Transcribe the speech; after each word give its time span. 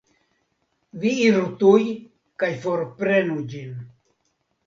Vi 1.01 1.09
iru 1.25 1.43
tuj 1.59 1.83
kaj 2.43 2.49
forprenu 2.63 3.37
ĝin. 3.53 3.77